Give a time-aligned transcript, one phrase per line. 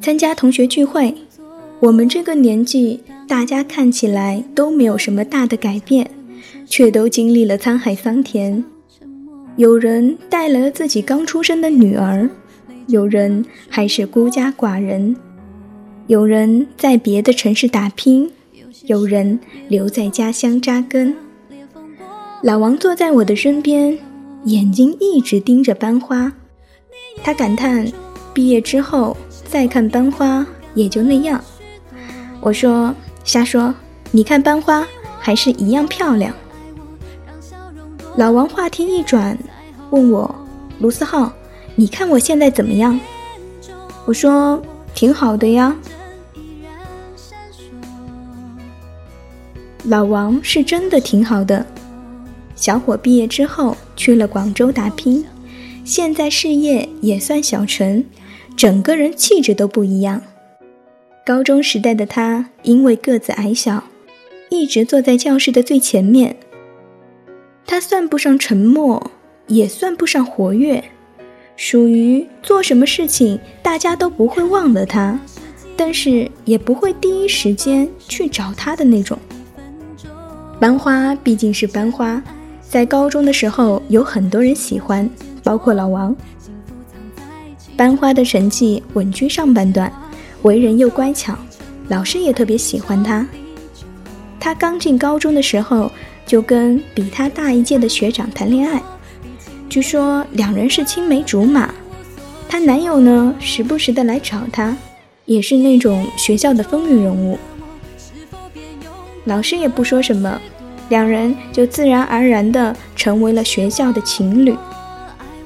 [0.00, 1.14] 参加同学聚会，
[1.80, 6.10] 我们这个年纪，大家看起来都没有什么大的改变，
[6.64, 8.64] 却都经历了沧海桑田。
[9.56, 12.30] 有人带来了自己刚出生的女儿，
[12.86, 15.14] 有人还是孤家寡人，
[16.06, 18.30] 有人在别的城市打拼，
[18.86, 19.38] 有人
[19.68, 21.14] 留在家乡扎根。
[22.42, 23.98] 老王坐在我的身边，
[24.44, 26.32] 眼睛一直盯着班花。
[27.22, 27.90] 他感叹
[28.34, 29.16] ：“毕业之后
[29.48, 31.42] 再看班花，也就那样。”
[32.40, 32.94] 我说
[33.24, 33.74] ：“瞎说，
[34.10, 34.86] 你看班花
[35.18, 36.34] 还是一样漂亮。”
[38.16, 39.36] 老王话题一转，
[39.90, 40.34] 问我
[40.78, 41.32] ：“卢思浩，
[41.74, 42.98] 你看我现在怎么样？”
[44.06, 44.62] 我说
[44.94, 45.74] ：“挺好的呀。”
[49.84, 51.64] 老王是真的挺好的。
[52.54, 55.26] 小伙毕业之后去了广州打拼，
[55.84, 58.04] 现在事业也算小成，
[58.56, 60.22] 整个人气质都不一样。
[61.26, 63.84] 高中时代的他因为个子矮小，
[64.48, 66.36] 一直坐在教室的最前面。
[67.66, 69.10] 他算不上沉默，
[69.46, 70.82] 也算不上活跃，
[71.54, 75.20] 属于做什么事情大家都不会忘了他，
[75.76, 79.18] 但是也不会第一时间去找他的那种。
[80.58, 82.22] 班花毕竟是班花。
[82.62, 85.08] 在高中的时候，有很多人喜欢，
[85.44, 86.16] 包括老王。
[87.76, 89.92] 班花的成绩稳居上半段，
[90.42, 91.36] 为人又乖巧，
[91.88, 93.26] 老师也特别喜欢她。
[94.40, 95.90] 她刚进高中的时候，
[96.24, 98.82] 就跟比她大一届的学长谈恋爱，
[99.68, 101.72] 据说两人是青梅竹马。
[102.48, 104.76] 她男友呢，时不时的来找她，
[105.24, 107.36] 也是那种学校的风云人物。
[109.24, 110.40] 老师也不说什么。
[110.90, 114.54] 两人就自然而然的成为了学校的情侣。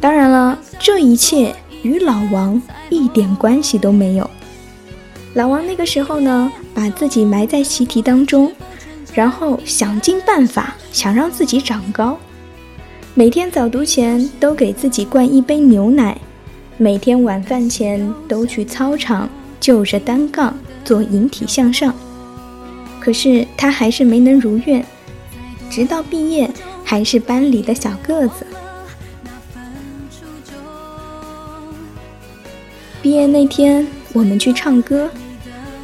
[0.00, 4.30] 当然了，这一切与老王一点关系都没有。
[5.34, 8.52] 老王那个时候呢，把自己埋在习题当中，
[9.12, 12.16] 然后想尽办法想让自己长高。
[13.14, 16.16] 每天早读前都给自己灌一杯牛奶，
[16.76, 19.28] 每天晚饭前都去操场
[19.58, 21.92] 就着单杠做引体向上。
[23.00, 24.84] 可是他还是没能如愿。
[25.68, 26.48] 直到毕业，
[26.84, 28.46] 还是班里的小个子。
[33.00, 35.08] 毕业那天，我们去唱歌，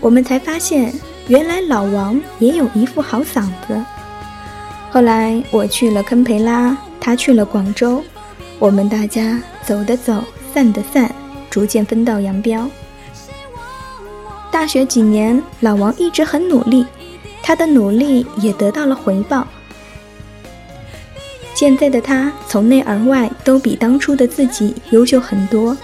[0.00, 0.92] 我们才发现，
[1.28, 3.84] 原来老王也有一副好嗓子。
[4.90, 8.02] 后来我去了堪培拉，他去了广州，
[8.58, 10.24] 我们大家走的走，
[10.54, 11.14] 散的散，
[11.50, 12.66] 逐渐分道扬镳。
[14.50, 16.86] 大学几年，老王一直很努力，
[17.42, 19.46] 他的努力也得到了回报。
[21.54, 25.76] 现在的他从内而外都比当初的自己优秀很多，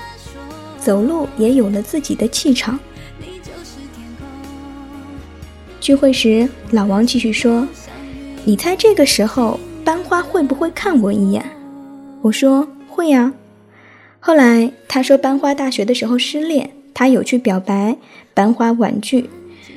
[0.88, 2.80] 走路也有了自己的气场。
[5.82, 7.68] 聚会时，老王继续说
[8.46, 11.44] ：“你猜这个时候班花会不会看我一眼？”
[12.24, 13.30] 我说：“会呀。”
[14.18, 17.98] 后来他说班花大学的时候失恋，他有去表白，
[18.32, 19.28] 班花婉拒。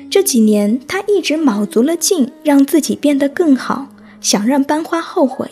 [0.08, 3.88] 这几年他一直卯足了劲让自己变得更好，
[4.22, 5.50] 想让班花后悔。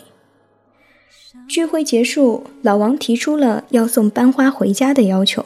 [1.47, 5.45] 聚会结束，老王提出了要送班花回家的要求，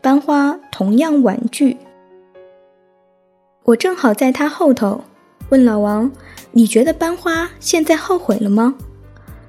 [0.00, 1.76] 班花同样婉拒。
[3.62, 5.04] 我正好在他后头，
[5.50, 6.10] 问老王
[6.50, 8.74] ：“你觉得班花现在后悔了吗？”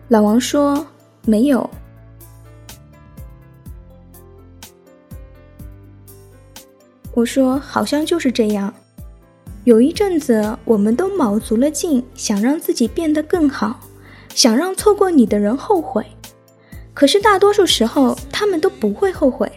[0.10, 0.86] 老王说
[1.26, 1.68] ：“没有。”
[7.16, 8.72] 我说：“好像就是这样。
[9.64, 13.80] 有一阵子，我们都卯足了劲，想让自己变得更好。”
[14.34, 16.06] 想让错过你的人后悔，
[16.94, 19.52] 可是大多数时候他们都不会后悔。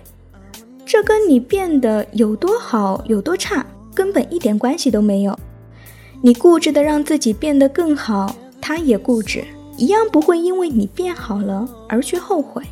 [0.85, 5.37] 这跟你变得有多好有多差根本一点关系都没有。
[6.23, 9.45] 你固执的让自己变得更好，他也固执，
[9.77, 12.63] 一样不会因为你变好了而去后悔。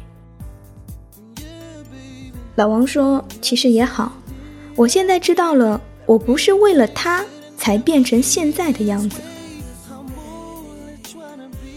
[2.54, 4.12] 老王说：“其实也好，
[4.76, 7.24] 我现在知道了，我不是为了他
[7.58, 9.20] 才变成现在的样子。”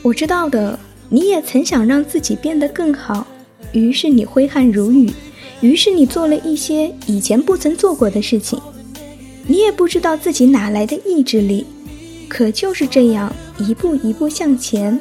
[0.08, 3.28] 我知道的，你也曾想让自己变得更好，
[3.74, 5.12] 于是你挥汗如雨，
[5.60, 8.58] 于是你做了一些以前不曾做过的事情。
[9.48, 11.66] 你也不知道自己哪来的意志力，
[12.30, 14.98] 可就是这样一步一步向前。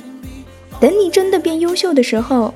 [0.81, 2.53] 等你真的变优秀的时候，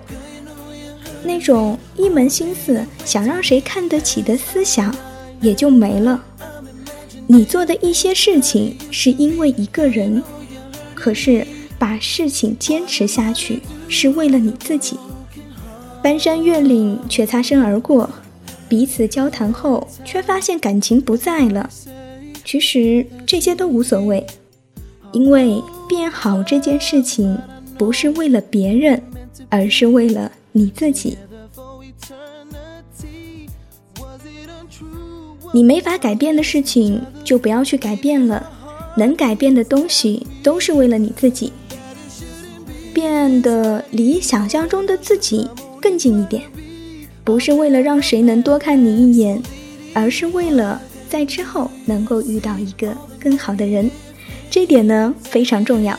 [1.22, 4.92] 那种一门心思想让谁看得起的思想
[5.40, 6.20] 也就没了。
[7.28, 10.20] 你做的一些事情是因为一个人，
[10.96, 11.46] 可是。
[11.80, 14.98] 把事情坚持下去是为了你自己。
[16.02, 18.08] 翻山越岭却擦身而过，
[18.68, 21.70] 彼此交谈后却发现感情不在了。
[22.44, 24.26] 其实这些都无所谓，
[25.12, 27.38] 因为变好这件事情
[27.78, 29.02] 不是为了别人，
[29.48, 31.16] 而是为了你自己。
[35.54, 38.50] 你没法改变的事情就不要去改变了，
[38.96, 41.52] 能改变的东西都是为了你自己，
[42.92, 45.48] 变得离想象中的自己
[45.80, 46.42] 更近一点，
[47.24, 49.42] 不是为了让谁能多看你一眼，
[49.94, 50.80] 而是为了。
[51.10, 53.90] 在之后能够遇到一个更好的人，
[54.48, 55.98] 这点呢非常重要。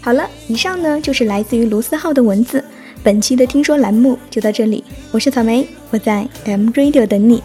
[0.00, 2.62] 好了，以上呢就是来自于卢思浩的文字。
[3.02, 7.42] 本期的听说栏目就到这里，我是草莓，我在 M Radio 等你。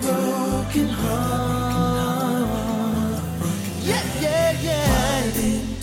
[0.00, 2.48] broken heart.
[3.82, 5.77] Yeah, yeah, yeah.